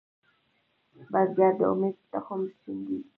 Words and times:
بزګر 1.11 1.51
د 1.59 1.61
امید 1.71 1.95
تخم 2.11 2.41
شیندي 2.57 2.99